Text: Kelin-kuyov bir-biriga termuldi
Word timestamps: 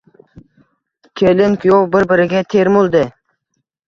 Kelin-kuyov 1.21 1.85
bir-biriga 1.97 2.41
termuldi 2.55 3.03